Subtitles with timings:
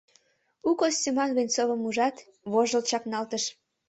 [0.67, 2.15] У костюман Венцовым ужат,
[2.51, 3.43] вожыл чакналтыш.